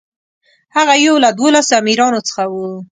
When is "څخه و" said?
2.27-2.53